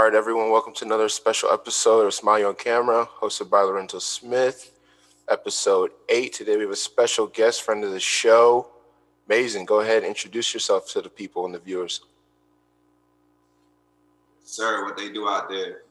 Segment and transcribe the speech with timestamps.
[0.00, 3.98] All right, everyone, welcome to another special episode of Smile on Camera, hosted by Lorenzo
[3.98, 4.72] Smith.
[5.28, 6.32] Episode eight.
[6.32, 8.68] Today we have a special guest, friend of the show.
[9.28, 9.66] Amazing.
[9.66, 12.00] Go ahead and introduce yourself to the people and the viewers.
[14.42, 15.82] Sir, what they do out there,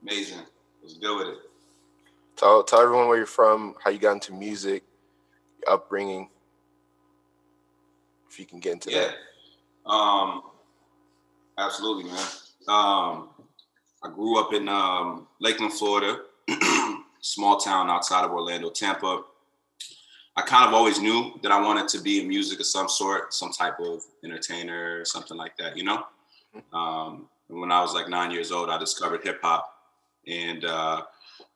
[0.00, 0.42] amazing.
[0.80, 1.38] Let's go with it.
[2.36, 4.84] Tell tell everyone where you're from, how you got into music,
[5.66, 6.28] your upbringing.
[8.30, 9.08] If you can get into Yeah.
[9.84, 9.90] that.
[9.90, 10.42] Um,
[11.58, 12.26] absolutely, man.
[12.68, 13.28] Um,
[14.02, 16.20] I grew up in um, Lakeland, Florida,
[17.20, 19.22] small town outside of Orlando, Tampa.
[20.36, 23.32] I kind of always knew that I wanted to be in music of some sort,
[23.32, 26.04] some type of entertainer, something like that, you know.
[26.72, 29.72] Um, and when I was like nine years old, I discovered hip hop,
[30.26, 31.02] and uh,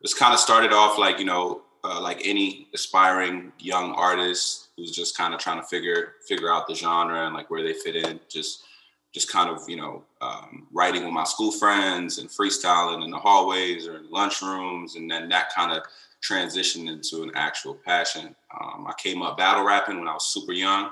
[0.00, 4.92] it's kind of started off like you know, uh, like any aspiring young artist who's
[4.92, 7.96] just kind of trying to figure figure out the genre and like where they fit
[7.96, 8.20] in.
[8.28, 8.64] Just
[9.12, 13.18] just kind of you know um, writing with my school friends and freestyling in the
[13.18, 15.82] hallways or in lunchrooms, and then that kind of
[16.22, 18.34] transitioned into an actual passion.
[18.60, 20.90] Um, I came up battle rapping when I was super young.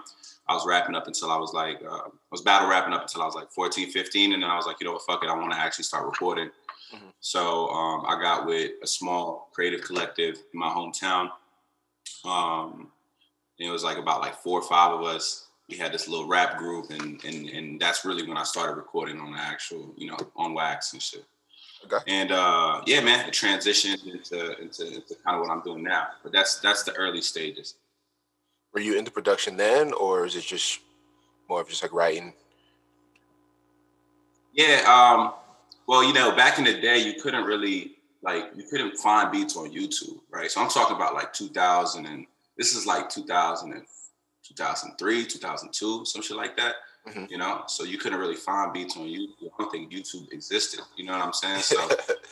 [0.48, 3.22] I was rapping up until I was like, uh, I was battle rapping up until
[3.22, 4.32] I was like 14, 15.
[4.32, 6.06] And then I was like, you know what, fuck it, I want to actually start
[6.06, 6.50] recording.
[6.94, 7.12] Mhm.
[7.20, 11.30] So um, I got with a small creative collective in my hometown.
[12.24, 12.90] Um,
[13.58, 15.47] and it was like about like four or five of us.
[15.68, 19.20] We had this little rap group, and and and that's really when I started recording
[19.20, 21.24] on the actual, you know, on wax and shit.
[21.84, 21.98] Okay.
[22.06, 26.08] And uh, yeah, man, it transitioned into, into into kind of what I'm doing now.
[26.22, 27.74] But that's that's the early stages.
[28.72, 30.80] Were you into production then, or is it just
[31.48, 32.32] more of just like writing?
[34.52, 34.82] Yeah.
[34.86, 35.34] Um,
[35.86, 39.56] well, you know, back in the day, you couldn't really like you couldn't find beats
[39.56, 40.50] on YouTube, right?
[40.50, 43.82] So I'm talking about like 2000 and this is like 2000 and
[44.48, 46.76] 2003, 2002, some shit like that.
[47.06, 47.30] Mhm.
[47.30, 49.50] You know, so you couldn't really find beats on YouTube.
[49.54, 50.80] I don't think YouTube existed.
[50.96, 51.60] You know what I'm saying?
[51.60, 51.88] So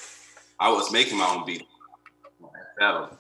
[0.61, 1.67] I was making my own beat
[2.43, 3.17] on FL,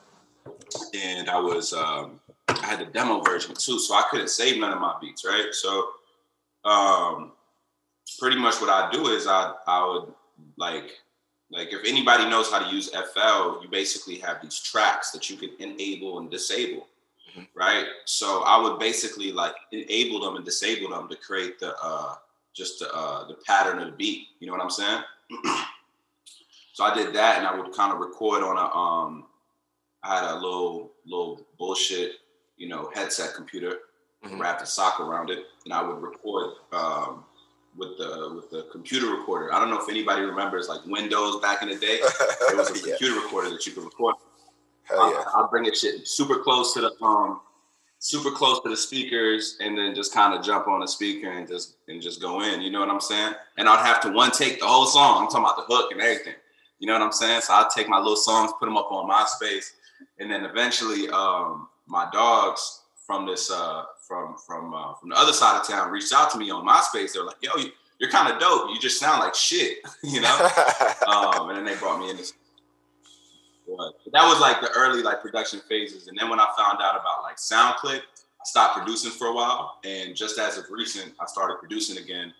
[0.94, 4.72] and I was um, I had the demo version too, so I couldn't save none
[4.72, 5.48] of my beats, right?
[5.52, 5.88] So
[6.64, 7.32] um,
[8.18, 10.12] pretty much what I do is I I would
[10.56, 10.90] like
[11.50, 15.36] like if anybody knows how to use FL, you basically have these tracks that you
[15.36, 16.88] can enable and disable.
[17.54, 17.86] Right?
[18.04, 22.14] So I would basically like enable them and disable them to create the uh,
[22.54, 24.28] just the uh, the pattern of the beat.
[24.40, 25.02] You know what I'm saying?
[26.72, 29.24] so I did that, and I would kind of record on a um,
[30.02, 32.12] I had a little little bullshit,
[32.56, 33.78] you know, headset computer,
[34.24, 34.40] Mhm.
[34.40, 37.24] wrapped a sock around it, and I would record um,
[37.76, 39.52] with the with the computer recorder.
[39.52, 42.00] I don't know if anybody remembers like Windows back in the day.
[42.48, 42.96] There was a yeah.
[42.96, 44.14] computer recorder that you could record.
[44.88, 45.24] Hell yeah.
[45.28, 47.40] I'll, I'll bring it shit super close to the um,
[47.98, 51.48] super close to the speakers, and then just kind of jump on the speaker and
[51.48, 52.60] just and just go in.
[52.60, 53.34] You know what I'm saying?
[53.58, 55.22] And I'd have to one take the whole song.
[55.22, 56.34] I'm talking about the hook and everything.
[56.78, 57.40] You know what I'm saying?
[57.42, 59.72] So I'd take my little songs, put them up on MySpace,
[60.18, 65.32] and then eventually um, my dogs from this uh, from from uh, from the other
[65.32, 67.14] side of town reached out to me on MySpace.
[67.14, 68.70] They're like, "Yo, you, you're kind of dope.
[68.70, 70.50] You just sound like shit," you know.
[71.06, 72.32] um, and then they brought me in this.
[73.76, 76.94] But that was like the early like production phases, and then when I found out
[76.94, 81.26] about like SoundClick, I stopped producing for a while, and just as of recent, I
[81.26, 82.32] started producing again,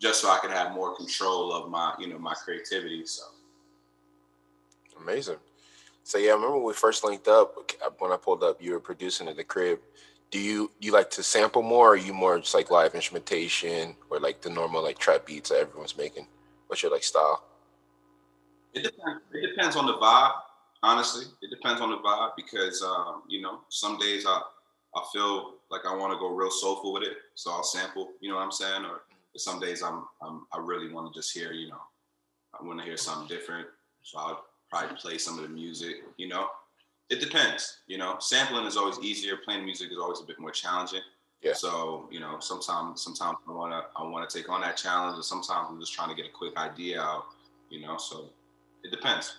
[0.00, 3.04] just so I could have more control of my you know my creativity.
[3.06, 3.24] So
[5.00, 5.36] Amazing.
[6.04, 7.54] So yeah, I remember when we first linked up.
[7.98, 9.80] When I pulled up, you were producing at the crib.
[10.30, 13.96] Do you you like to sample more, or are you more just like live instrumentation,
[14.10, 16.26] or like the normal like trap beats that everyone's making?
[16.66, 17.44] What's your like style?
[18.74, 19.22] it depends.
[19.32, 20.32] It depends on the vibe.
[20.82, 24.40] Honestly, it depends on the vibe because um, you know some days I
[24.94, 28.10] I feel like I want to go real soulful with it, so I'll sample.
[28.20, 28.84] You know what I'm saying?
[28.84, 29.02] Or
[29.36, 31.52] some days I'm, I'm I really want to just hear.
[31.52, 31.80] You know,
[32.58, 33.68] I want to hear something different,
[34.02, 35.96] so I'll probably play some of the music.
[36.18, 36.48] You know,
[37.10, 37.78] it depends.
[37.86, 39.36] You know, sampling is always easier.
[39.36, 41.00] Playing music is always a bit more challenging.
[41.42, 41.54] Yeah.
[41.54, 45.68] So you know, sometimes sometimes I wanna I wanna take on that challenge, and sometimes
[45.70, 47.26] I'm just trying to get a quick idea out.
[47.70, 48.28] You know, so
[48.84, 49.36] it depends.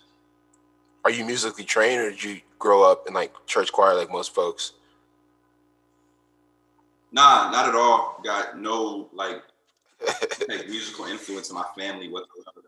[1.05, 4.33] Are you musically trained, or did you grow up in like church choir like most
[4.33, 4.73] folks?
[7.11, 8.19] Nah, not at all.
[8.23, 9.41] Got no like,
[10.49, 12.67] like musical influence in my family whatsoever.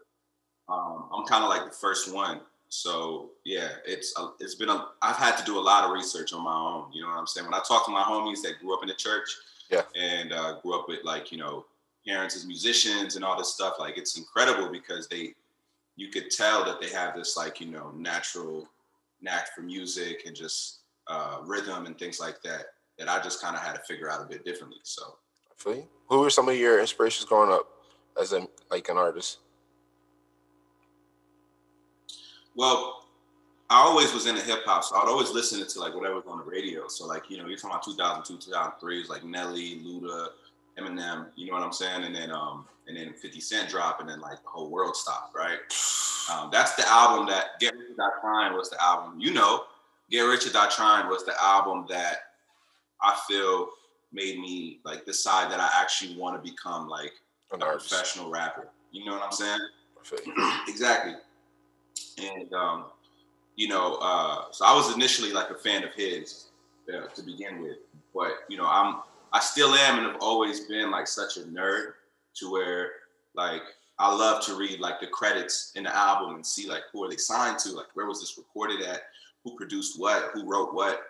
[0.67, 4.87] Um, I'm kind of like the first one, so yeah, it's a, it's been a.
[5.01, 6.91] I've had to do a lot of research on my own.
[6.93, 7.45] You know what I'm saying?
[7.45, 9.29] When I talk to my homies that grew up in the church,
[9.69, 9.83] Yeah.
[9.95, 11.65] and uh, grew up with like you know
[12.05, 15.33] parents as musicians and all this stuff, like it's incredible because they,
[15.95, 18.67] you could tell that they have this like you know natural
[19.21, 22.65] knack for music and just uh, rhythm and things like that
[22.97, 24.79] that I just kind of had to figure out a bit differently.
[24.83, 25.17] So
[25.49, 25.87] I feel you.
[26.09, 27.67] Who were some of your inspirations growing up
[28.19, 29.39] as a like an artist?
[32.55, 33.05] Well,
[33.69, 36.37] I always was into hip hop, so I'd always listen to like whatever was on
[36.37, 36.87] the radio.
[36.87, 40.29] So like you know, you're talking about 2002, 2003, it's like Nelly, Luda,
[40.79, 41.27] Eminem.
[41.35, 42.03] You know what I'm saying?
[42.03, 45.35] And then um, and then 50 Cent drop, and then like the whole world stopped,
[45.35, 45.59] right?
[46.31, 49.19] Um, that's the album that Get Rich or Die Trying was the album.
[49.19, 49.63] You know,
[50.09, 52.17] Get Rich or Die Trying was the album that
[53.01, 53.69] I feel
[54.13, 57.13] made me like decide that I actually want to become like
[57.51, 58.67] a professional rapper.
[58.91, 59.59] You know what I'm saying?
[60.67, 61.13] exactly.
[62.21, 62.85] And um,
[63.55, 66.45] you know, uh, so I was initially like a fan of his
[66.87, 67.77] to begin with,
[68.13, 69.01] but you know, I'm
[69.33, 71.93] I still am and have always been like such a nerd
[72.35, 72.91] to where
[73.35, 73.63] like
[73.97, 77.09] I love to read like the credits in the album and see like who are
[77.09, 79.03] they signed to, like where was this recorded at,
[79.43, 81.01] who produced what, who wrote what.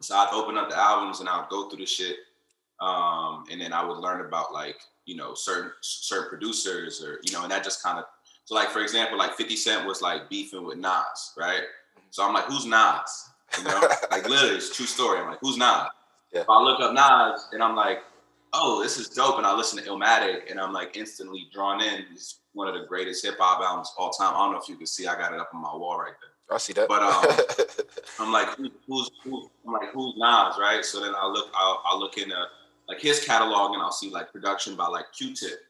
[0.00, 2.16] So I'd open up the albums and I'd go through the shit,
[2.80, 7.32] um, and then I would learn about like you know certain certain producers or you
[7.32, 8.04] know, and that just kind of
[8.44, 11.62] so like for example, like 50 Cent was like beefing with Nas, right?
[12.10, 13.30] So I'm like, who's Nas?
[13.58, 13.80] You know,
[14.10, 15.20] like literally, it's true story.
[15.20, 15.88] I'm like, who's Nas?
[16.32, 16.44] Yeah.
[16.48, 18.02] I look up Nas and I'm like,
[18.52, 19.38] oh, this is dope.
[19.38, 22.04] And I listen to Illmatic and I'm like instantly drawn in.
[22.12, 24.34] It's one of the greatest hip hop albums all time.
[24.34, 26.12] I don't know if you can see, I got it up on my wall right
[26.20, 26.54] there.
[26.54, 26.88] I see that.
[26.88, 27.86] But um,
[28.18, 30.80] I'm like, who, who's, who's, I'm like, who's Nas, right?
[30.82, 32.36] So then I look, I'll, I'll look into
[32.88, 35.60] like his catalog and I'll see like production by like Q-Tip.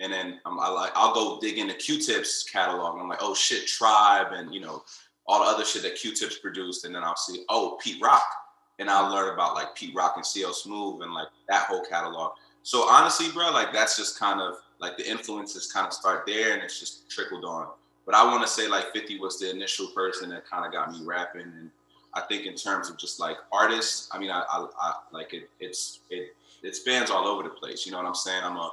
[0.00, 2.94] And then I'm I like, I'll go dig into Q-Tip's catalog.
[2.94, 4.82] And I'm like, oh shit, Tribe and you know,
[5.26, 6.84] all the other shit that Q-Tip's produced.
[6.84, 8.24] And then I'll see, oh, Pete Rock
[8.78, 12.32] and I'll learn about like Pete Rock and CL Smooth and like that whole catalog.
[12.62, 16.54] So honestly, bro, like that's just kind of like the influences kind of start there
[16.54, 17.68] and it's just trickled on.
[18.04, 20.90] But I want to say like 50 was the initial person that kind of got
[20.90, 21.42] me rapping.
[21.42, 21.70] And
[22.14, 25.48] I think in terms of just like artists, I mean, I, I, I like it,
[25.60, 27.86] it's, it, it spans all over the place.
[27.86, 28.42] You know what I'm saying?
[28.42, 28.70] I'm a,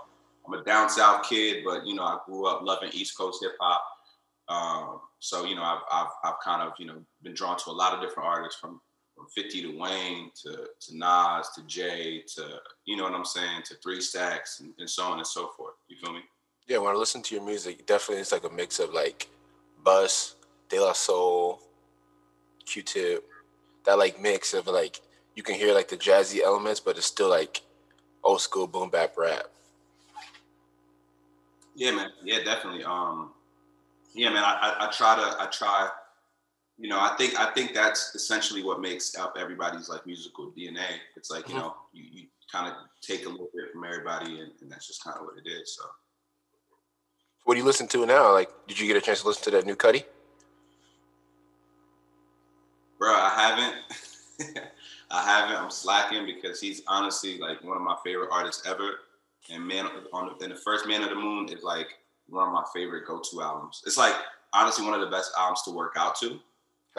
[0.48, 3.54] I'm a down South kid, but you know, I grew up loving East Coast hip
[3.60, 3.84] hop.
[4.48, 7.72] Um, so, you know, I've, I've, I've kind of, you know, been drawn to a
[7.72, 8.82] lot of different artists from from
[9.34, 13.76] 50 to Wayne to, to Nas to Jay to, you know what I'm saying, to
[13.76, 15.76] Three Stacks and, and so on and so forth.
[15.88, 16.22] You feel me?
[16.68, 19.28] Yeah, when I listen to your music, definitely it's like a mix of like
[19.84, 20.36] Bus,
[20.70, 21.62] De La Soul,
[22.66, 23.26] Q-Tip,
[23.86, 25.02] that like mix of like,
[25.36, 27.62] you can hear like the jazzy elements, but it's still like
[28.24, 29.46] old school boom bap rap.
[31.76, 32.10] Yeah, man.
[32.24, 32.84] Yeah, definitely.
[32.84, 33.32] Um,
[34.14, 34.44] yeah, man.
[34.44, 35.90] I, I, I try to I try
[36.80, 40.86] you know, I think I think that's essentially what makes up everybody's like musical DNA.
[41.18, 41.58] It's like, mm-hmm.
[41.58, 44.88] you know, you, you kind of take a little bit from everybody and, and that's
[44.88, 45.76] just kind of what it is.
[45.76, 45.84] So
[47.44, 48.32] what do you listen to now?
[48.32, 50.06] Like, did you get a chance to listen to that new Cudi?
[52.98, 53.30] Bro, I
[54.40, 54.64] haven't.
[55.12, 55.58] I haven't.
[55.58, 59.00] I'm slacking because he's honestly like one of my favorite artists ever.
[59.52, 61.88] And man on the, and the first Man on the Moon is like
[62.28, 63.82] one of my favorite go-to albums.
[63.86, 64.14] It's like
[64.54, 66.40] honestly one of the best albums to work out to.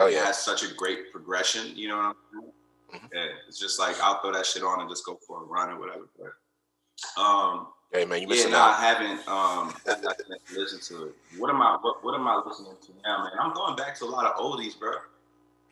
[0.01, 1.75] Oh yeah, it has such a great progression.
[1.75, 2.51] You know what I'm saying?
[2.93, 3.07] Mm-hmm.
[3.13, 5.69] Yeah, it's just like I'll throw that shit on and just go for a run
[5.69, 6.09] or whatever.
[6.17, 8.79] But um, hey man, you missing yeah, no, out.
[8.79, 9.73] I haven't um
[10.55, 11.15] listened to it.
[11.37, 11.77] What am I?
[11.81, 13.33] What, what am I listening to now, man?
[13.39, 14.91] I'm going back to a lot of oldies, bro.
[14.91, 14.97] You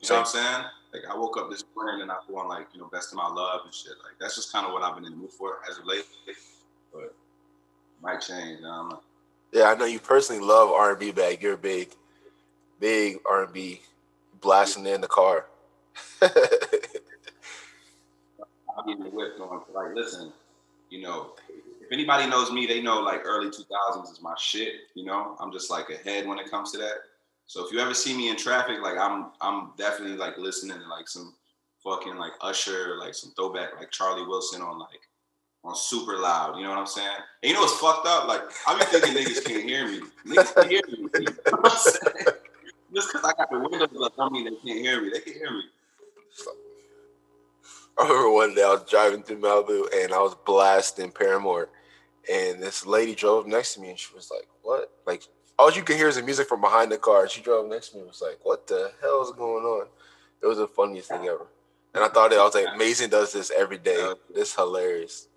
[0.02, 0.16] Same.
[0.16, 0.66] know what I'm saying?
[0.94, 3.18] Like I woke up this morning and I go on like you know best of
[3.18, 3.94] my love and shit.
[4.04, 6.06] Like that's just kind of what I've been in the mood for as of late.
[6.94, 7.14] But
[8.02, 8.64] might change.
[8.64, 9.00] Um,
[9.52, 11.42] yeah, I know you personally love R and B bag.
[11.42, 11.90] You're a big,
[12.80, 13.82] big R and B
[14.42, 15.48] blasting in the car.
[16.22, 16.32] I'll
[18.88, 19.62] a whip going.
[19.74, 20.32] Like, listen,
[20.90, 24.74] you know, if anybody knows me, they know like early 2000s is my shit.
[24.96, 26.96] You know, I'm just like ahead when it comes to that.
[27.48, 30.88] So if you ever see me in traffic, like I'm, I'm definitely like listening to
[30.88, 31.34] like some
[31.84, 35.02] fucking like Usher, like some throwback, like Charlie Wilson on like
[35.64, 36.58] on super loud.
[36.58, 37.08] You know what I'm saying?
[37.44, 38.28] And you know what's fucked up?
[38.28, 40.02] Like I be thinking niggas can't hear me.
[40.26, 41.00] Niggas can hear me.
[41.16, 42.39] You know?
[43.00, 45.10] Just because I got the windows up don't mean they can't hear me.
[45.10, 45.64] They can hear me.
[47.98, 51.70] I remember one day I was driving through Malibu and I was blasting Paramore,
[52.30, 55.24] and this lady drove next to me and she was like, "What?" Like
[55.58, 57.30] all you could hear is the music from behind the car.
[57.30, 59.88] She drove next to me and was like, "What the hell is going on?"
[60.42, 61.48] It was the funniest thing ever,
[61.94, 62.40] and I thought it.
[62.40, 64.14] I was like, "Amazing does this every day.
[64.36, 65.30] This is hilarious."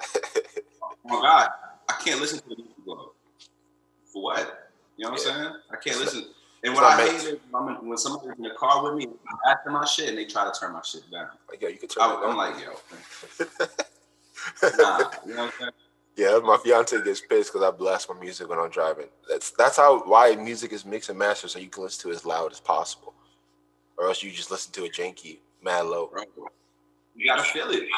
[0.00, 1.48] oh my god,
[1.88, 2.74] I can't listen to the music
[4.12, 4.70] for what?
[4.96, 5.26] You know what.
[5.26, 5.52] I'm saying?
[5.72, 6.26] I can't listen.
[6.64, 9.84] And what I hate is when somebody's in the car with me, I'm after my
[9.84, 11.28] shit, and they try to turn my shit down.
[11.48, 12.72] Like, yo, you can turn I, it I'm like, yo.
[14.78, 15.70] nah, you know what I'm saying?
[16.16, 19.06] Yeah, my fiance gets pissed because I blast my music when I'm driving.
[19.28, 22.16] That's that's how why music is mixed and mastered so you can listen to it
[22.16, 23.12] as loud as possible,
[23.98, 26.08] or else you just listen to it janky, mad low.
[26.12, 26.28] Right.
[27.16, 27.88] You gotta feel it.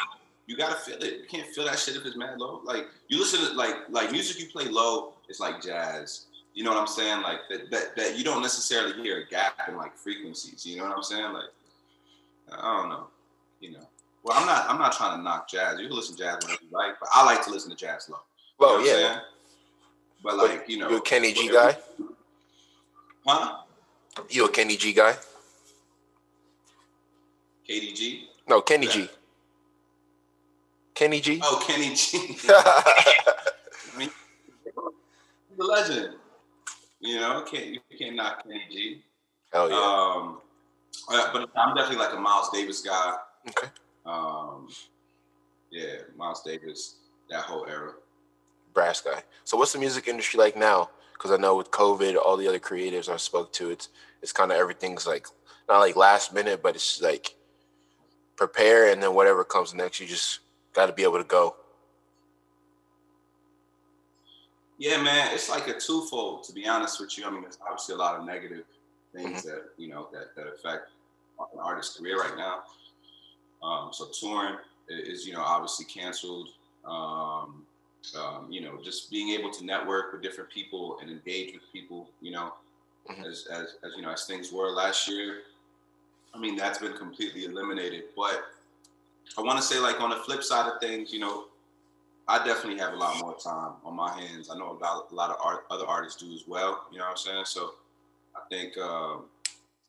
[0.46, 1.20] You gotta feel it.
[1.20, 2.62] You can't feel that shit if it's mad low.
[2.64, 6.70] Like you listen to like like music you play low, it's like jazz you know
[6.70, 7.20] what I'm saying?
[7.20, 10.64] Like that, that, that you don't necessarily hear a gap in like frequencies.
[10.64, 11.34] You know what I'm saying?
[11.34, 11.50] Like,
[12.50, 13.08] I don't know.
[13.60, 13.86] You know.
[14.24, 14.68] Well, I'm not.
[14.70, 15.78] I'm not trying to knock jazz.
[15.78, 18.08] You can listen to jazz whenever you like, but I like to listen to jazz
[18.08, 18.20] low.
[18.58, 19.18] Well, you know yeah.
[20.24, 21.76] But like, you know, you a Kenny G guy?
[23.26, 23.58] Huh?
[24.30, 25.14] You a Kenny G guy?
[27.68, 28.22] KDG?
[28.48, 28.92] No, Kenny yeah.
[28.92, 29.08] G.
[30.94, 31.40] Kenny G?
[31.42, 32.38] Oh, Kenny G.
[32.48, 34.10] I mean,
[35.58, 36.14] the legend.
[37.00, 39.04] You know, can't you can't knock Kenny G.
[39.52, 39.76] Hell yeah.
[39.76, 40.40] Um,
[41.10, 43.14] uh, but I'm definitely like a Miles Davis guy.
[43.48, 43.68] Okay.
[44.04, 44.68] Um,
[45.70, 46.96] yeah, Miles Davis,
[47.30, 47.92] that whole era.
[48.72, 49.22] Brass guy.
[49.44, 50.90] So, what's the music industry like now?
[51.12, 53.88] Because I know with COVID, all the other creatives I spoke to, it's
[54.22, 55.26] it's kind of everything's like
[55.68, 57.34] not like last minute, but it's like
[58.36, 60.40] prepare and then whatever comes next, you just
[60.72, 61.56] got to be able to go.
[64.78, 66.44] Yeah, man, it's like a twofold.
[66.44, 68.64] To be honest with you, I mean, there's obviously a lot of negative
[69.14, 69.48] things mm-hmm.
[69.48, 70.90] that you know that that affect
[71.38, 72.64] an artist's career right now.
[73.66, 74.56] Um, so touring
[74.88, 76.50] is, you know, obviously canceled.
[76.84, 77.66] Um,
[78.16, 82.08] um, you know, just being able to network with different people and engage with people,
[82.20, 82.54] you know,
[83.10, 83.24] mm-hmm.
[83.24, 85.38] as, as, as, you know, as things were last year.
[86.34, 88.04] I mean, that's been completely eliminated.
[88.16, 88.44] But
[89.36, 91.46] I want to say, like, on the flip side of things, you know,
[92.28, 94.50] I definitely have a lot more time on my hands.
[94.50, 96.86] I know about a lot of art, other artists do as well.
[96.90, 97.44] You know what I'm saying?
[97.44, 97.74] So
[98.34, 99.26] I think um,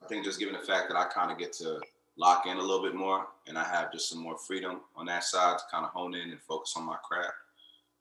[0.04, 1.82] I think just given the fact that I kind of get to
[2.18, 5.24] lock in a little bit more, and I have just some more freedom on that
[5.24, 7.34] side to kind of hone in and focus on my craft.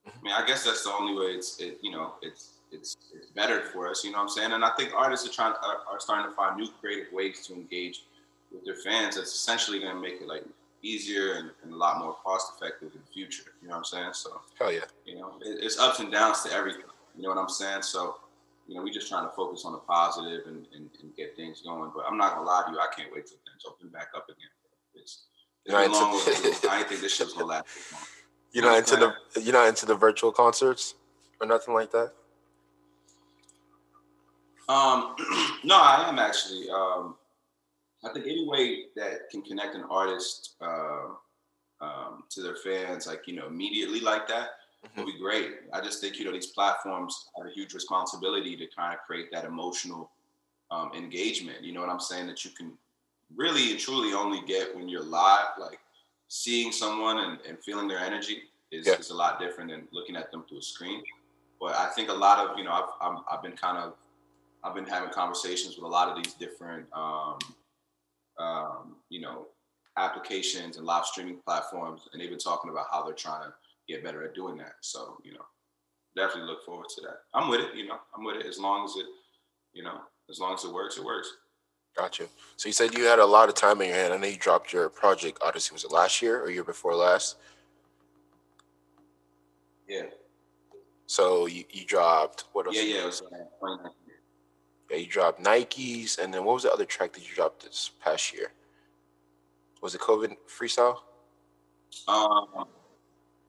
[0.07, 3.31] I mean, I guess that's the only way it's it, you know it's it's it's
[3.31, 4.05] better for us.
[4.05, 4.53] You know what I'm saying?
[4.53, 7.55] And I think artists are trying are, are starting to find new creative ways to
[7.55, 8.05] engage
[8.53, 9.17] with their fans.
[9.17, 10.45] That's essentially going to make it like
[10.83, 13.53] easier and, and, a lot more cost effective in the future.
[13.63, 14.11] You know what I'm saying?
[14.13, 14.81] So hell yeah.
[15.05, 16.83] You know, it, it's ups and downs to everything.
[17.17, 17.83] You know what I'm saying?
[17.83, 18.17] So
[18.69, 21.63] you know, we just trying to focus on the positive and, and, and, get things
[21.63, 21.91] going.
[21.95, 24.29] But I'm not gonna lie to you, I can't wait till things open back up
[24.29, 24.49] again.
[24.95, 25.27] It's,
[25.65, 26.69] it's been long overdue.
[26.69, 28.03] I didn't think this shit was gonna last long.
[28.53, 30.95] You're not into the you're not into the virtual concerts
[31.41, 32.13] or nothing like that.
[34.69, 35.15] Um,
[35.65, 36.69] no, I am actually.
[36.71, 37.17] Um,
[38.05, 41.09] I think any way that can connect an artist uh,
[41.81, 44.51] um, to their fans, like you know, immediately like that,
[44.85, 45.01] mm-hmm.
[45.01, 45.53] would be great.
[45.73, 49.27] I just think you know these platforms have a huge responsibility to kind of create
[49.33, 50.11] that emotional
[50.71, 51.63] um, engagement.
[51.63, 52.27] You know what I'm saying?
[52.27, 52.73] That you can
[53.35, 55.59] really and truly only get when you're live.
[55.59, 55.79] Like
[56.29, 58.95] seeing someone and, and feeling their energy is, yeah.
[58.95, 61.03] is a lot different than looking at them through a screen.
[61.61, 63.95] But I think a lot of you know I've i have been kind of
[64.63, 67.39] I've been having conversations with a lot of these different um,
[68.39, 69.47] um, you know
[69.99, 73.55] applications and live streaming platforms, and they've been talking about how they're trying to
[73.89, 74.75] get better at doing that.
[74.81, 75.45] So you know,
[76.17, 77.19] definitely look forward to that.
[77.35, 77.75] I'm with it.
[77.75, 79.07] You know, I'm with it as long as it,
[79.73, 80.01] you know,
[80.31, 81.29] as long as it works, it works.
[81.97, 82.25] Gotcha.
[82.57, 84.13] So you said you had a lot of time in your hand.
[84.13, 85.73] I know you dropped your project Odyssey.
[85.73, 87.37] Was it last year or year before last?
[89.89, 90.03] Yeah.
[91.07, 92.77] So you, you dropped what else?
[92.77, 93.89] Yeah, yeah, it was uh,
[94.91, 97.91] Yeah, you dropped Nikes, and then what was the other track that you dropped this
[98.03, 98.53] past year?
[99.83, 100.99] Was it COVID freestyle?
[102.09, 102.67] Um,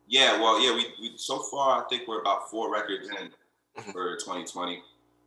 [0.08, 3.92] yeah, well, yeah, we, we so far I think we're about four records in mm-hmm.
[3.92, 4.82] for 2020.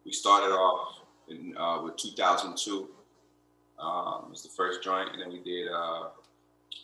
[0.05, 2.89] We started off in, uh, with 2002.
[3.79, 6.09] Um, was the first joint, and then we did uh,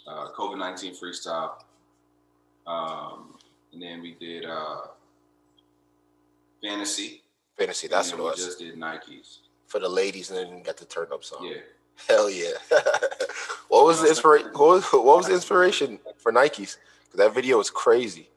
[0.06, 1.52] uh, COVID 19 freestyle.
[2.66, 3.35] Um,
[3.73, 4.78] and then we did uh,
[6.62, 7.23] Fantasy.
[7.56, 8.44] Fantasy, that's what it was.
[8.44, 9.38] just did Nikes.
[9.66, 11.46] For the ladies, and then got the turn up song.
[11.46, 11.60] Yeah.
[12.08, 12.52] Hell yeah.
[13.68, 14.48] what was the inspiration?
[14.52, 16.76] What was, what was the inspiration for Nikes?
[17.04, 18.28] Because That video was crazy.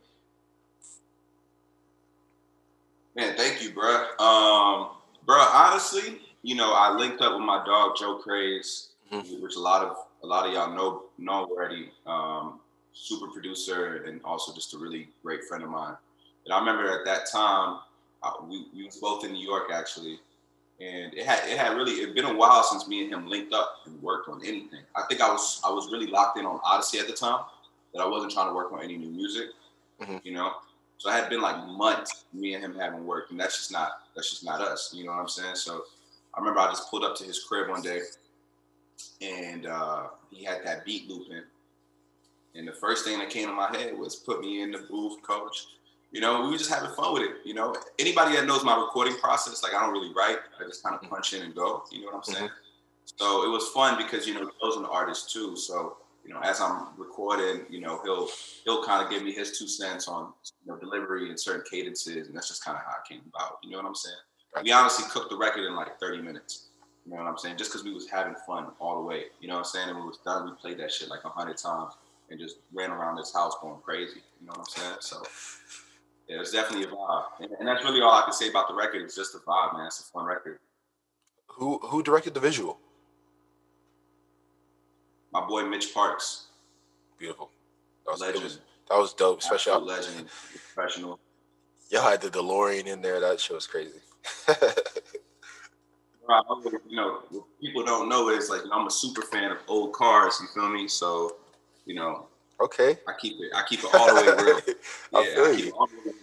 [3.16, 4.06] Man, thank you, bro.
[4.18, 4.92] Um,
[5.26, 9.44] bro, honestly, you know, I linked up with my dog Joe Craze, mm-hmm.
[9.44, 11.92] which a lot of a lot of y'all know know already.
[12.06, 12.60] Um,
[12.94, 15.96] super producer and also just a really great friend of mine.
[16.46, 17.80] And I remember at that time,
[18.48, 20.20] we, we was both in New York actually,
[20.82, 23.54] and it had it had really it been a while since me and him linked
[23.54, 24.82] up and worked on anything.
[24.96, 27.44] I think I was I was really locked in on Odyssey at the time
[27.94, 29.50] that I wasn't trying to work on any new music,
[30.02, 30.18] mm-hmm.
[30.24, 30.54] you know.
[30.98, 33.92] So I had been like months me and him having worked, and that's just not
[34.16, 35.56] that's just not us, you know what I'm saying?
[35.56, 35.84] So
[36.34, 38.02] I remember I just pulled up to his crib one day,
[39.22, 41.44] and uh, he had that beat looping,
[42.56, 45.22] and the first thing that came to my head was put me in the booth,
[45.24, 45.68] coach.
[46.12, 47.32] You know, we were just having fun with it.
[47.46, 50.84] You know, anybody that knows my recording process, like I don't really write, I just
[50.84, 51.14] kind of mm-hmm.
[51.14, 51.84] punch in and go.
[51.92, 52.46] You know what I'm saying?
[52.46, 53.18] Mm-hmm.
[53.18, 55.56] So it was fun because you know are an artist too.
[55.56, 58.28] So you know, as I'm recording, you know, he'll
[58.66, 60.34] he'll kind of give me his two cents on
[60.66, 63.58] you know delivery and certain cadences, and that's just kind of how it came about.
[63.64, 64.16] You know what I'm saying?
[64.64, 66.70] we honestly cooked the record in like 30 minutes.
[67.06, 67.58] You know what I'm saying?
[67.58, 69.26] Just because we was having fun all the way.
[69.40, 69.90] You know what I'm saying?
[69.90, 71.94] And when it was done, we played that shit like a hundred times
[72.30, 74.22] and just ran around this house going crazy.
[74.40, 74.96] You know what I'm saying?
[75.02, 75.24] So
[76.30, 77.24] yeah, it's definitely a vibe.
[77.40, 79.02] And, and that's really all I can say about the record.
[79.02, 79.88] It's just a vibe, man.
[79.88, 80.60] It's a fun record.
[81.48, 82.80] Who who directed the visual?
[85.34, 86.48] My boy Mitch Parks.
[87.18, 87.50] Beautiful.
[88.06, 88.44] That was, legend.
[88.44, 88.60] Was,
[88.90, 90.28] that was dope, especially Absolute legend,
[90.74, 91.20] professional.
[91.90, 93.20] Y'all had the DeLorean in there.
[93.20, 94.00] That show was crazy.
[96.88, 97.22] you know,
[97.60, 100.40] people don't know is like I'm a super fan of old cars.
[100.42, 100.88] You feel me?
[100.88, 101.38] So,
[101.86, 102.28] you know,
[102.62, 103.52] okay, I keep it.
[103.56, 104.60] I keep it all the way real.
[105.16, 106.16] I yeah, feel I you.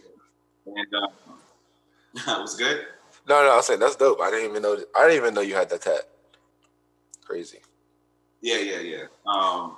[0.67, 1.09] And uh,
[2.27, 2.87] that was good.
[3.29, 4.21] No, no, I was saying that's dope.
[4.21, 4.77] I didn't even know.
[4.95, 6.03] I didn't even know you had that tat.
[7.25, 7.59] Crazy.
[8.41, 9.05] Yeah, yeah, yeah.
[9.27, 9.77] Um,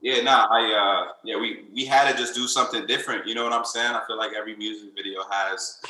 [0.00, 3.26] yeah, nah, I uh, yeah, we we had to just do something different.
[3.26, 3.92] You know what I'm saying?
[3.92, 5.80] I feel like every music video has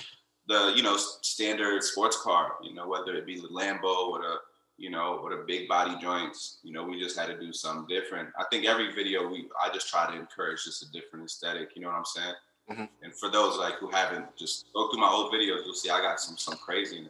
[0.48, 2.52] the you know standard sports car.
[2.62, 4.34] You know whether it be the Lambo or the
[4.78, 6.58] you know or the big body joints.
[6.62, 8.30] You know we just had to do something different.
[8.38, 11.70] I think every video we I just try to encourage just a different aesthetic.
[11.76, 12.34] You know what I'm saying?
[12.70, 12.84] Mm-hmm.
[13.02, 15.64] And for those like who haven't, just go through my old videos.
[15.64, 16.96] You'll see I got some some crazy.
[16.96, 17.08] You know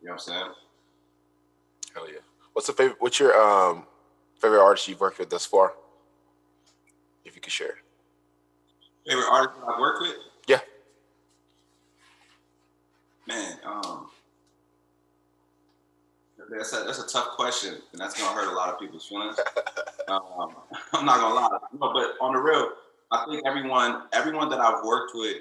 [0.00, 0.50] what I'm saying?
[1.94, 2.18] Hell yeah!
[2.52, 2.96] What's the favorite?
[3.00, 3.84] What's your um
[4.40, 5.74] favorite artist you've worked with thus far?
[7.24, 7.74] If you could share.
[9.06, 10.16] Favorite artist I've worked with?
[10.48, 10.60] Yeah.
[13.26, 14.08] Man, um,
[16.50, 19.36] that's a that's a tough question, and that's gonna hurt a lot of people's feelings.
[20.08, 20.22] um,
[20.92, 22.70] I'm not gonna lie, no, but on the real,
[23.10, 25.36] I think everyone everyone that I've worked with,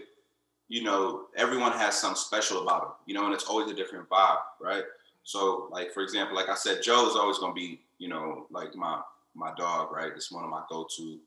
[0.67, 4.09] you know, everyone has something special about them, you know, and it's always a different
[4.09, 4.83] vibe, right?
[5.23, 8.75] So, like for example, like I said, Joe is always gonna be, you know, like
[8.75, 9.01] my
[9.33, 10.11] my dog, right?
[10.15, 11.19] It's one of my go-to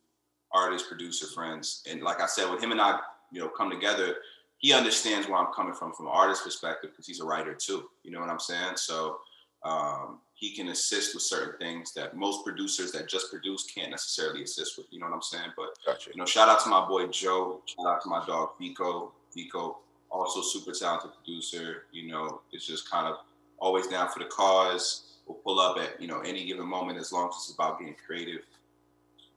[0.52, 3.00] artist, producer friends, and like I said, with him and I,
[3.32, 4.16] you know, come together,
[4.58, 7.84] he understands where I'm coming from from an artist perspective because he's a writer too.
[8.02, 8.76] You know what I'm saying?
[8.76, 9.18] So
[9.64, 14.44] um, he can assist with certain things that most producers that just produce can't necessarily
[14.44, 14.86] assist with.
[14.90, 15.50] You know what I'm saying?
[15.56, 16.10] But gotcha.
[16.10, 17.60] you know, shout out to my boy Joe.
[17.66, 19.12] Shout out to my dog Vico.
[19.34, 19.78] Vico,
[20.10, 21.84] also super talented producer.
[21.92, 23.16] You know, it's just kind of
[23.58, 25.16] always down for the cause.
[25.26, 27.96] We'll pull up at you know any given moment as long as it's about being
[28.06, 28.42] creative.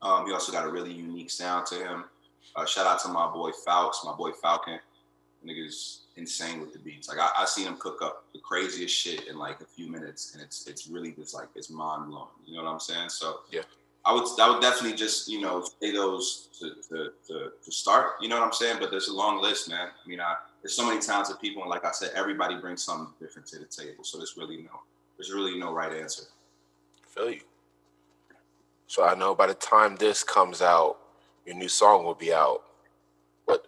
[0.01, 2.05] Um, he also got a really unique sound to him.
[2.55, 4.79] Uh, shout out to my boy Falks, my boy Falcon
[5.45, 7.07] niggas insane with the beats.
[7.07, 10.33] Like I, I seen him cook up the craziest shit in like a few minutes,
[10.33, 12.27] and it's it's really just like it's mind blowing.
[12.45, 13.09] You know what I'm saying?
[13.09, 13.61] So yeah,
[14.05, 18.13] I would I would definitely just you know say those to, to, to, to start.
[18.21, 18.77] You know what I'm saying?
[18.79, 19.87] But there's a long list, man.
[19.87, 23.13] I mean, I, there's so many talented people, and like I said, everybody brings something
[23.19, 24.03] different to the table.
[24.03, 24.81] So there's really no
[25.17, 26.23] there's really no right answer.
[27.03, 27.41] I feel you.
[28.87, 30.97] So I know by the time this comes out,
[31.45, 32.63] your new song will be out.
[33.45, 33.65] What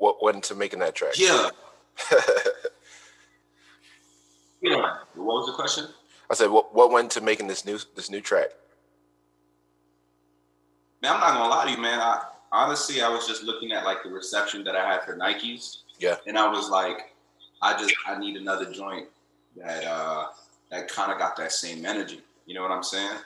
[0.00, 1.14] what went into making that track?
[1.18, 1.50] Yeah.
[4.62, 4.98] Yeah.
[5.14, 5.86] What was the question?
[6.30, 8.48] I said, what what went into making this new this new track?
[11.02, 12.00] Man, I'm not gonna lie to you, man.
[12.00, 15.78] I honestly I was just looking at like the reception that I had for Nikes.
[15.98, 16.16] Yeah.
[16.26, 17.14] And I was like,
[17.60, 19.08] I just I need another joint
[19.56, 20.28] that uh
[20.70, 22.22] that kind of got that same energy.
[22.46, 23.18] You know what I'm saying?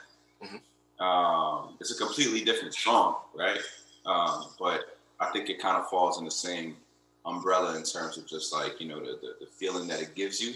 [0.43, 1.03] Mm-hmm.
[1.03, 3.59] Um, it's a completely different song, right?
[4.05, 6.75] Um, but I think it kind of falls in the same
[7.27, 10.41] umbrella in terms of just like you know the, the, the feeling that it gives
[10.41, 10.55] you.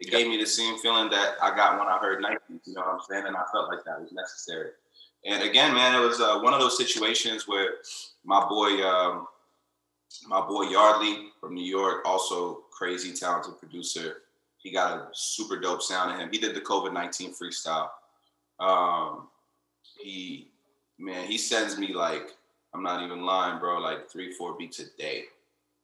[0.00, 2.38] It gave me the same feeling that I got when I heard Nike.
[2.64, 3.24] You know what I'm saying?
[3.26, 4.70] And I felt like that was necessary.
[5.24, 7.76] And again, man, it was uh, one of those situations where
[8.24, 9.26] my boy, um,
[10.28, 14.18] my boy Yardley from New York, also crazy talented producer.
[14.58, 16.28] He got a super dope sound in him.
[16.30, 17.88] He did the COVID nineteen freestyle.
[18.60, 19.28] Um,
[20.00, 20.50] he,
[20.98, 22.36] man, he sends me like
[22.74, 23.78] I'm not even lying, bro.
[23.78, 25.24] Like three, four beats a day.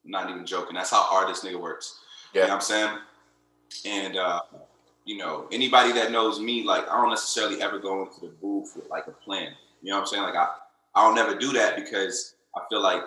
[0.04, 0.74] I'm not even joking.
[0.74, 2.00] That's how hard this nigga works.
[2.32, 2.42] Yeah.
[2.42, 2.98] You know what I'm saying?
[3.86, 4.40] And uh,
[5.04, 8.72] you know, anybody that knows me, like I don't necessarily ever go into the booth
[8.76, 9.52] with like a plan.
[9.82, 10.22] You know what I'm saying?
[10.22, 10.48] Like I,
[10.94, 13.02] I don't never do that because I feel like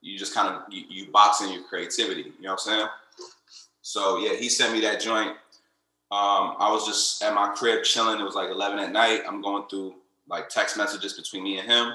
[0.00, 2.22] you just kind of you, you box in your creativity.
[2.22, 2.86] You know what I'm saying?
[3.82, 5.30] So yeah, he sent me that joint.
[6.10, 8.20] Um, I was just at my crib chilling.
[8.20, 9.22] It was like 11 at night.
[9.26, 9.94] I'm going through
[10.28, 11.92] like text messages between me and him.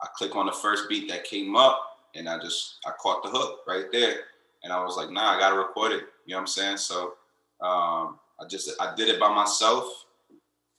[0.00, 3.30] I click on the first beat that came up and I just I caught the
[3.30, 4.16] hook right there.
[4.62, 6.04] And I was like, nah, I gotta record it.
[6.24, 6.76] You know what I'm saying?
[6.78, 7.14] So
[7.60, 10.04] um, I just I did it by myself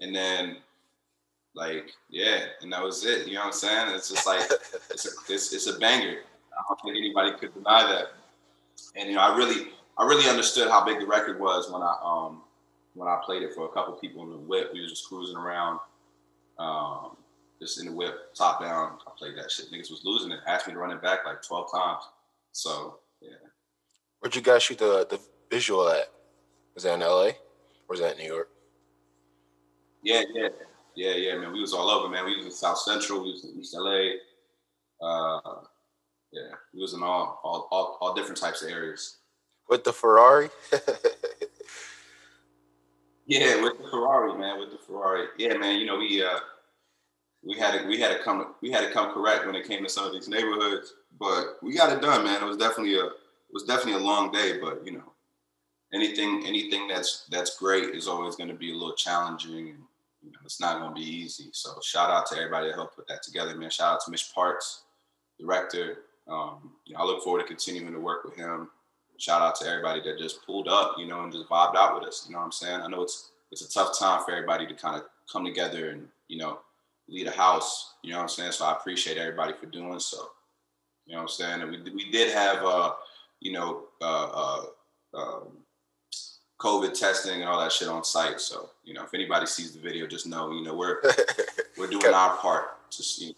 [0.02, 0.58] and then
[1.54, 3.28] like yeah, and that was it.
[3.28, 3.96] You know what I'm saying?
[3.96, 4.42] It's just like
[4.90, 6.18] it's a it's, it's a banger.
[6.54, 8.08] I don't think anybody could deny that.
[8.96, 11.96] And you know, I really I really understood how big the record was when I
[12.04, 12.42] um
[12.94, 14.72] when I played it for a couple people in the whip.
[14.74, 15.80] We were just cruising around.
[16.58, 17.18] Um,
[17.62, 18.98] just in the whip, top down.
[19.08, 19.72] I played that shit.
[19.72, 20.40] Niggas was losing it.
[20.48, 22.04] Asked me to run it back like 12 times.
[22.52, 23.32] So, yeah.
[24.20, 26.12] Where'd you guys shoot the, the visual at?
[26.74, 27.28] Was that in LA?
[27.28, 27.34] Or
[27.90, 28.50] was that in New York?
[30.04, 30.50] Yeah, yeah,
[30.96, 31.52] yeah, yeah, man.
[31.52, 32.26] We was all over, man.
[32.26, 34.12] We was in South Central, we was in East LA.
[35.02, 35.62] Uh,
[36.32, 39.18] yeah, we was in all, all, all, all different types of areas.
[39.68, 40.50] With the Ferrari?
[43.26, 44.60] yeah, with the Ferrari, man.
[44.60, 45.28] With the Ferrari.
[45.38, 45.80] Yeah, man.
[45.80, 46.38] You know, we uh,
[47.46, 49.84] we had to we had to come we had to come correct when it came
[49.84, 52.42] to some of these neighborhoods, but we got it done, man.
[52.42, 55.14] It was definitely a it was definitely a long day, but you know,
[55.94, 59.70] anything anything that's that's great is always going to be a little challenging.
[59.70, 59.80] And,
[60.24, 61.50] you know, it's not going to be easy.
[61.54, 63.70] So shout out to everybody that helped put that together, man.
[63.70, 64.82] Shout out to Mitch Parks,
[65.40, 66.00] director.
[66.28, 68.70] Um, you know, I look forward to continuing to work with him.
[69.18, 72.10] Shout out to everybody that just pulled up, you know, and just vibed out with
[72.10, 72.26] us.
[72.28, 72.82] You know what I'm saying?
[72.82, 76.08] I know it's it's a tough time for everybody to kind of come together and
[76.28, 76.60] you know
[77.08, 77.96] lead a house.
[78.04, 78.52] You know what I'm saying?
[78.54, 80.30] So I appreciate everybody for doing so.
[81.06, 81.62] You know what I'm saying?
[81.62, 82.94] And we we did have uh,
[83.40, 84.64] you know, uh,
[85.14, 85.48] uh, um,
[86.60, 88.40] COVID testing and all that shit on site.
[88.42, 91.02] So you know, if anybody sees the video, just know you know we're
[91.78, 93.36] we're doing our part to see.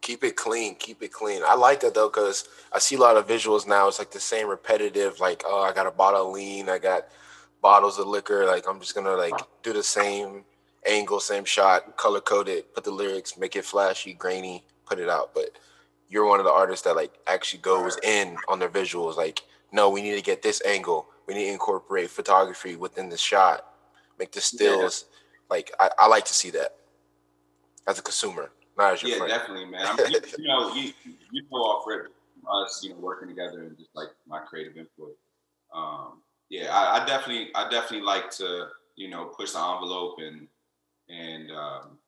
[0.00, 0.74] Keep it clean.
[0.76, 1.42] Keep it clean.
[1.44, 3.88] I like that though, cause I see a lot of visuals now.
[3.88, 5.18] It's like the same repetitive.
[5.18, 6.68] Like, oh, I got a bottle of lean.
[6.68, 7.08] I got
[7.62, 8.44] bottles of liquor.
[8.46, 10.44] Like, I'm just gonna like do the same
[10.86, 15.08] angle, same shot, color code it, put the lyrics, make it flashy, grainy, put it
[15.08, 15.34] out.
[15.34, 15.50] But
[16.08, 19.16] you're one of the artists that like actually goes in on their visuals.
[19.16, 19.42] Like,
[19.72, 21.06] no, we need to get this angle.
[21.26, 23.66] We need to incorporate photography within the shot,
[24.18, 25.06] make the stills.
[25.10, 25.56] Yeah.
[25.56, 26.76] Like, I, I, like to see that
[27.86, 29.30] as a consumer, not as your yeah, friend.
[29.30, 29.86] definitely, man.
[29.86, 30.92] I mean, you, you, know, you,
[31.32, 32.12] you know off rip
[32.50, 35.16] us, you know, working together and just like my creative input.
[35.74, 40.46] Um, yeah, I, I definitely, I definitely like to, you know, push the envelope and
[41.08, 41.98] and um,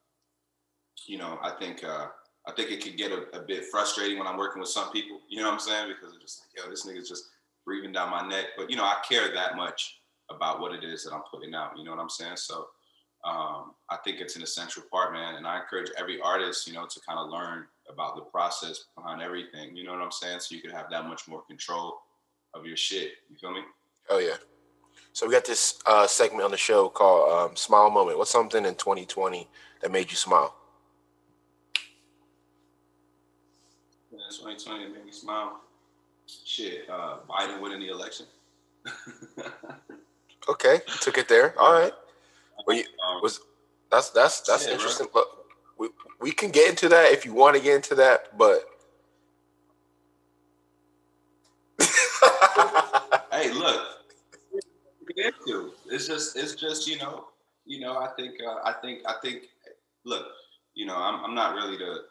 [1.06, 2.08] you know, I think uh,
[2.46, 5.20] I think it could get a, a, bit frustrating when I'm working with some people.
[5.28, 5.88] You know what I'm saying?
[5.88, 7.30] Because it's just like, yo, this nigga's just
[7.64, 8.46] breathing down my neck.
[8.56, 11.76] But you know, I care that much about what it is that I'm putting out.
[11.76, 12.36] You know what I'm saying?
[12.36, 12.66] So
[13.24, 15.34] um, I think it's an essential part, man.
[15.34, 19.22] And I encourage every artist, you know, to kind of learn about the process behind
[19.22, 19.76] everything.
[19.76, 20.40] You know what I'm saying?
[20.40, 21.98] So you can have that much more control
[22.54, 23.12] of your shit.
[23.28, 23.60] You feel me?
[24.08, 24.36] Oh yeah.
[25.16, 28.66] So we got this uh, segment on the show called um, "Smile Moment." What's something
[28.66, 29.48] in 2020
[29.80, 30.54] that made you smile?
[34.10, 35.62] 2020 made me smile.
[36.26, 38.26] Shit, uh, Biden winning the election.
[40.50, 41.58] okay, took it there.
[41.58, 41.94] All right.
[42.66, 43.40] Well, you, um, was
[43.90, 45.06] that's that's that's yeah, interesting.
[45.14, 45.28] Look,
[45.78, 45.88] we
[46.20, 48.66] we can get into that if you want to get into that, but.
[55.96, 57.26] It's just it's just you know
[57.64, 59.44] you know I think uh, I think I think
[60.04, 60.26] look
[60.74, 62.04] you know I'm I'm not really the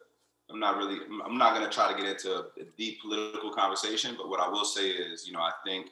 [0.50, 4.16] I'm not really, I'm not going to try to get into a deep political conversation,
[4.18, 5.88] but what I will say is, you know, I think,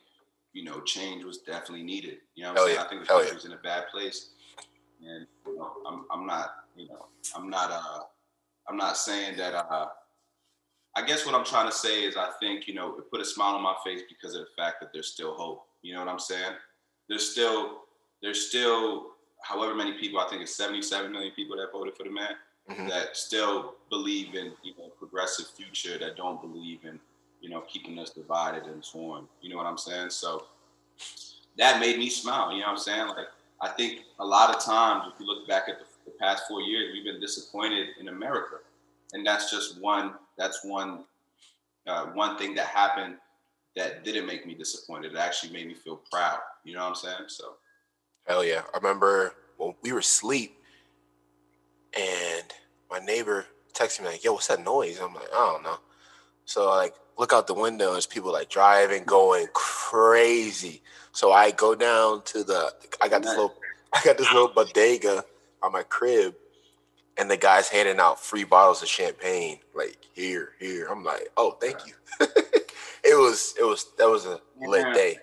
[0.53, 2.17] you know, change was definitely needed.
[2.36, 2.77] You know I'm Hell saying?
[2.77, 2.84] Yeah.
[2.84, 3.34] I think the country yeah.
[3.34, 4.29] was in a bad place.
[5.01, 8.01] And, you know, I'm, I'm not, you know, I'm not, uh,
[8.69, 9.88] I'm not saying that, uh,
[10.95, 13.25] I guess what I'm trying to say is I think, you know, it put a
[13.25, 15.65] smile on my face because of the fact that there's still hope.
[15.82, 16.53] You know what I'm saying?
[17.10, 17.83] There's still,
[18.23, 22.09] there's still, however many people, I think it's 77 million people that voted for the
[22.09, 22.31] man
[22.69, 22.88] mm-hmm.
[22.88, 26.99] that still believe in you know progressive future that don't believe in
[27.41, 29.27] you know keeping us divided and torn.
[29.41, 30.09] You know what I'm saying?
[30.09, 30.45] So
[31.57, 32.51] that made me smile.
[32.51, 33.07] You know what I'm saying?
[33.09, 33.27] Like
[33.62, 36.62] I think a lot of times, if you look back at the, the past four
[36.62, 38.57] years, we've been disappointed in America,
[39.13, 40.13] and that's just one.
[40.38, 41.03] That's one.
[41.86, 43.15] Uh, one thing that happened
[43.75, 45.12] that didn't make me disappointed.
[45.12, 46.39] It actually made me feel proud.
[46.63, 47.27] You know what I'm saying?
[47.27, 47.55] So.
[48.25, 48.62] Hell yeah!
[48.73, 50.57] I remember when we were asleep
[51.97, 52.43] and
[52.89, 55.77] my neighbor texted me like, "Yo, what's that noise?" I'm like, "I don't know."
[56.45, 60.81] So I like look out the window, and there's people like driving, going crazy.
[61.12, 62.73] So I go down to the.
[63.01, 63.55] I got this little.
[63.93, 65.23] I got this little bodega
[65.62, 66.36] on my crib,
[67.17, 69.59] and the guy's handing out free bottles of champagne.
[69.75, 70.88] Like here, here.
[70.89, 71.93] I'm like, oh, thank you.
[72.19, 73.53] it was.
[73.59, 73.88] It was.
[73.97, 75.17] That was a lit day.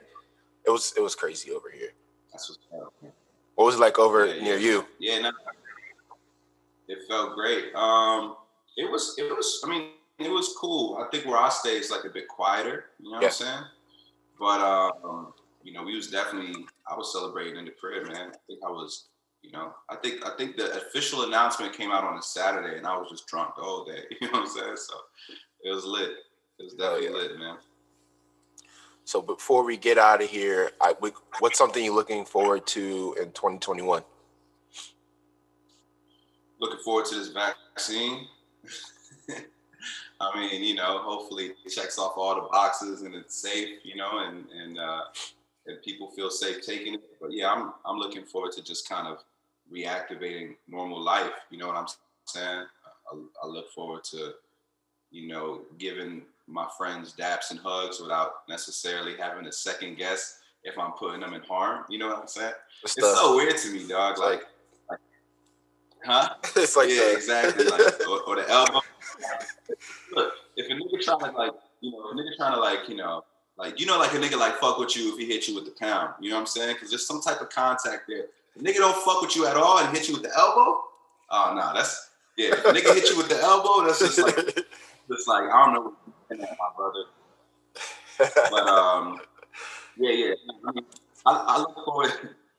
[0.66, 0.94] It was.
[0.96, 1.90] It was crazy over here.
[3.54, 4.70] What was it like over yeah, near yeah.
[4.70, 4.86] you?
[4.98, 5.32] Yeah, no,
[6.88, 7.74] it felt great.
[7.74, 8.36] Um,
[8.76, 9.60] it was it was.
[9.64, 10.96] I mean, it was cool.
[10.96, 12.86] I think where I stay is like a bit quieter.
[12.98, 13.64] You know what I'm saying?
[14.38, 16.66] But um, you know, we was definitely.
[16.90, 18.30] I was celebrating in the crib, man.
[18.30, 19.06] I think I was.
[19.42, 22.86] You know, I think I think the official announcement came out on a Saturday, and
[22.86, 24.04] I was just drunk the whole day.
[24.20, 24.76] You know what I'm saying?
[24.76, 24.94] So
[25.64, 26.10] it was lit.
[26.58, 27.10] It was definitely yeah.
[27.12, 27.56] lit, man.
[29.04, 31.10] So before we get out of here, I, we,
[31.40, 34.02] what's something you're looking forward to in 2021?
[36.60, 38.26] looking forward to this vaccine.
[40.20, 43.96] I mean, you know, hopefully it checks off all the boxes and it's safe, you
[43.96, 45.02] know, and and uh,
[45.66, 47.00] and people feel safe taking it.
[47.20, 49.24] But yeah, I'm I'm looking forward to just kind of
[49.72, 51.32] reactivating normal life.
[51.50, 51.86] You know what I'm
[52.26, 52.66] saying?
[53.12, 54.34] I, I look forward to,
[55.10, 60.78] you know, giving my friends daps and hugs without necessarily having a second guess if
[60.78, 61.84] I'm putting them in harm.
[61.88, 62.52] You know what I'm saying?
[62.82, 64.18] It's, it's so weird to me, dog.
[64.18, 64.42] Like,
[64.90, 64.98] like
[66.04, 66.34] huh?
[66.56, 67.64] It's like yeah, exactly.
[67.64, 68.80] Like, or, or, the elbow.
[70.12, 72.96] Look, if a nigga trying to like, you know, a nigga trying to like, you
[72.96, 73.24] know,
[73.60, 75.66] like you know, like a nigga like fuck with you if he hit you with
[75.66, 76.14] the pound.
[76.20, 76.74] You know what I'm saying?
[76.74, 78.26] Because there's some type of contact there.
[78.56, 80.82] The nigga don't fuck with you at all and hit you with the elbow.
[81.30, 82.52] Oh no, nah, that's yeah.
[82.52, 84.36] If nigga hit you with the elbow, that's just like,
[85.08, 85.92] just like I don't know
[86.38, 87.04] what my brother.
[88.50, 89.20] But um,
[89.96, 90.34] yeah, yeah.
[91.26, 92.12] I, I, I look forward.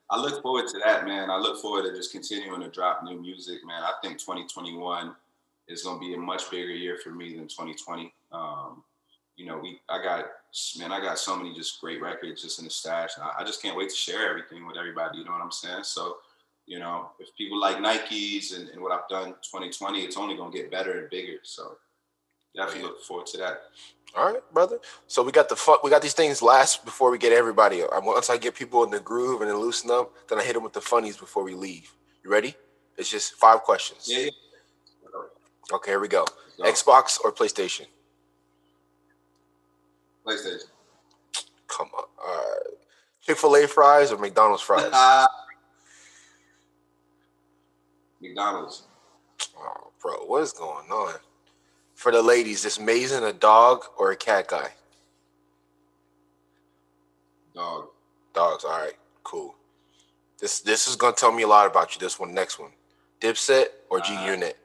[0.09, 1.29] I look forward to that, man.
[1.29, 3.81] I look forward to just continuing to drop new music, man.
[3.81, 5.15] I think 2021
[5.69, 8.13] is going to be a much bigger year for me than 2020.
[8.33, 8.83] Um,
[9.37, 10.25] you know, we I got
[10.77, 13.11] man, I got so many just great records just in the stash.
[13.21, 15.19] I, I, just can't wait to share everything with everybody.
[15.19, 15.83] You know what I'm saying?
[15.83, 16.17] So,
[16.67, 20.51] you know, if people like Nikes and, and what I've done 2020, it's only gonna
[20.51, 21.37] get better and bigger.
[21.43, 21.77] So,
[22.55, 23.61] definitely look forward to that.
[24.15, 24.79] All right, brother.
[25.07, 25.83] So we got the fuck.
[25.83, 27.81] We got these things last before we get everybody.
[28.01, 30.63] Once I get people in the groove and then loosen up, then I hit them
[30.63, 31.93] with the funnies before we leave.
[32.23, 32.55] You ready?
[32.97, 34.07] It's just five questions.
[34.07, 34.25] Yeah.
[34.25, 34.29] yeah.
[35.73, 36.25] Okay, here we go.
[36.57, 36.63] go.
[36.63, 37.85] Xbox or PlayStation?
[40.27, 40.65] PlayStation.
[41.67, 42.03] Come on.
[42.21, 42.77] All right.
[43.21, 44.89] Chick Fil A fries or McDonald's fries?
[44.93, 45.27] Ah.
[48.21, 48.83] McDonald's.
[49.57, 51.15] Oh, bro, what is going on?
[52.01, 54.69] For the ladies, is Mason a dog or a cat guy?
[57.53, 57.89] Dog.
[58.33, 58.65] Dogs.
[58.65, 58.95] All right.
[59.23, 59.53] Cool.
[60.39, 61.99] This this is gonna tell me a lot about you.
[61.99, 62.71] This one, next one.
[63.19, 64.57] Dipset or G Unit?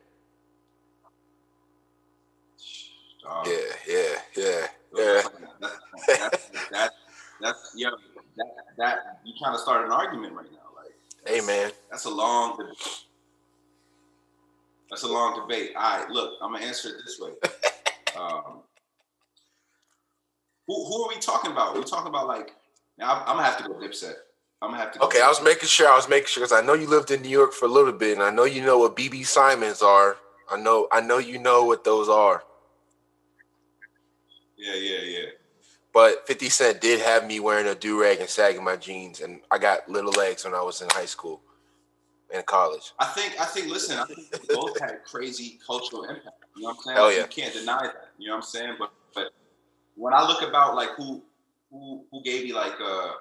[3.28, 3.54] Uh, yeah,
[3.86, 5.22] yeah, yeah, yeah.
[5.60, 6.90] That's, that,
[7.42, 7.90] that's yeah.
[8.38, 8.46] That,
[8.78, 10.94] that you trying to start an argument right now, like.
[11.26, 12.56] Hey man, that's a long.
[14.90, 15.72] That's a long debate.
[15.76, 17.30] All right, look, I'm gonna answer it this way.
[18.20, 18.60] um,
[20.66, 21.74] who who are we talking about?
[21.74, 22.52] We're talking about like.
[22.98, 24.14] Now I'm, I'm gonna have to go Dipset.
[24.62, 25.02] I'm gonna have to.
[25.04, 25.88] okay, I was making sure.
[25.88, 27.92] I was making sure because I know you lived in New York for a little
[27.92, 30.16] bit, and I know you know what BB Simons are.
[30.50, 30.88] I know.
[30.92, 32.44] I know you know what those are.
[34.56, 35.26] Yeah, yeah, yeah.
[35.92, 39.40] But 50 Cent did have me wearing a do rag and sagging my jeans, and
[39.50, 41.40] I got little legs when I was in high school
[42.34, 42.92] and college.
[42.98, 46.44] I think, I think, listen, I think they both had crazy cultural impact.
[46.56, 46.96] You know what I'm saying?
[46.96, 47.20] Hell yeah.
[47.20, 48.10] You can't deny that.
[48.18, 48.76] You know what I'm saying?
[48.78, 49.32] But, but
[49.94, 51.22] when I look about like who,
[51.70, 53.12] who, who gave me like, uh,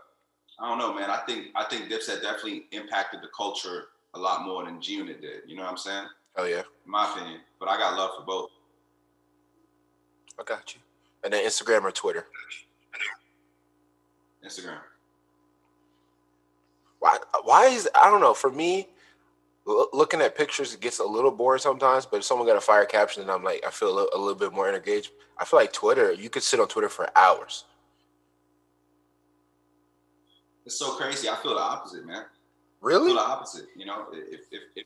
[0.59, 1.09] I don't know, man.
[1.09, 5.21] I think, I think Dipset definitely impacted the culture a lot more than G Unit
[5.21, 5.41] did.
[5.45, 6.07] You know what I'm saying?
[6.37, 6.63] Oh yeah.
[6.85, 8.49] In my opinion, but I got love for both.
[10.39, 10.81] I got you.
[11.23, 12.25] And then Instagram or Twitter?
[14.45, 14.79] Instagram.
[16.99, 17.17] Why?
[17.43, 18.33] Why is I don't know.
[18.33, 18.87] For me,
[19.65, 22.05] looking at pictures it gets a little boring sometimes.
[22.05, 24.19] But if someone got a fire caption, and I'm like, I feel a little, a
[24.19, 25.11] little bit more engaged.
[25.37, 26.13] I feel like Twitter.
[26.13, 27.65] You could sit on Twitter for hours.
[30.65, 31.29] It's so crazy.
[31.29, 32.23] I feel the opposite, man.
[32.81, 33.05] Really?
[33.05, 33.65] I feel the opposite.
[33.75, 34.85] You know, if, if, if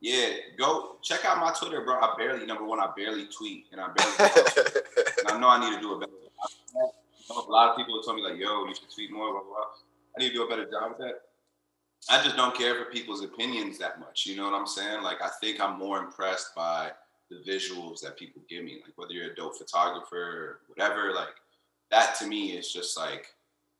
[0.00, 1.96] yeah, go check out my Twitter, bro.
[1.96, 4.32] I barely number one, I barely tweet and I barely
[5.18, 7.46] and I know I need to do a better job.
[7.46, 9.50] A lot of people have told me like, yo, you should tweet more, blah, blah,
[9.50, 9.64] blah.
[10.16, 11.20] I need to do a better job with that.
[12.08, 14.26] I just don't care for people's opinions that much.
[14.26, 15.02] You know what I'm saying?
[15.02, 16.92] Like I think I'm more impressed by
[17.30, 18.80] the visuals that people give me.
[18.84, 21.34] Like whether you're a dope photographer or whatever, like
[21.90, 23.26] that to me is just like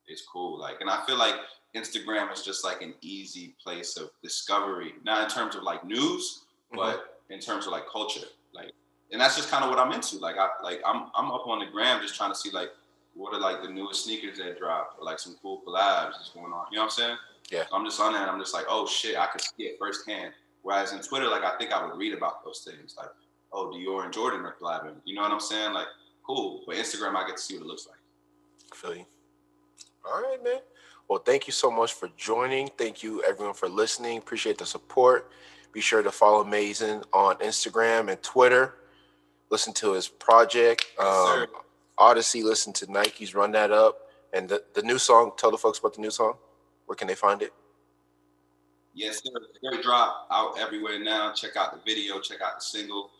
[0.07, 0.59] it's cool.
[0.59, 1.37] Like and I feel like
[1.75, 6.43] Instagram is just like an easy place of discovery, not in terms of like news,
[6.73, 6.77] mm-hmm.
[6.77, 8.27] but in terms of like culture.
[8.53, 8.73] Like,
[9.13, 10.19] and that's just kind of what I'm into.
[10.19, 12.71] Like, I like I'm I'm up on the gram just trying to see like
[13.15, 16.53] what are like the newest sneakers that dropped or like some cool collabs that's going
[16.53, 16.67] on.
[16.71, 17.17] You know what I'm saying?
[17.51, 17.65] Yeah.
[17.69, 19.77] So I'm just on there and I'm just like, oh shit, I could see it
[19.79, 20.33] firsthand.
[20.63, 23.09] Whereas in Twitter, like I think I would read about those things, like,
[23.53, 24.95] oh, Dior and Jordan are collabing.
[25.05, 25.73] You know what I'm saying?
[25.73, 25.87] Like,
[26.27, 26.63] cool.
[26.67, 27.99] But Instagram, I get to see what it looks like.
[28.73, 29.07] I feel you.
[30.05, 30.61] All right, man.
[31.09, 32.69] Well, thank you so much for joining.
[32.79, 34.19] Thank you, everyone, for listening.
[34.19, 35.31] Appreciate the support.
[35.73, 38.75] Be sure to follow Mason on Instagram and Twitter.
[39.51, 41.47] Listen to his project, um,
[41.99, 42.45] Odyssey.
[42.45, 44.09] Listen to Nike's Run That Up.
[44.33, 46.35] And the, the new song, tell the folks about the new song.
[46.91, 47.53] Where can they find it?
[48.95, 49.31] Yes, sir.
[49.63, 51.33] Great drop out everywhere now.
[51.33, 53.13] Check out the video, check out the single.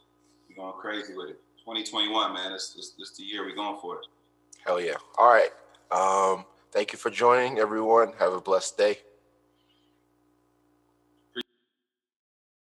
[0.49, 1.41] We're going crazy with it.
[1.61, 2.51] 2021, man.
[2.51, 4.07] This is the year we're going for it.
[4.67, 4.97] Hell yeah.
[5.17, 5.53] All right.
[5.93, 8.13] Um, Thank you for joining, everyone.
[8.19, 8.99] Have a blessed day.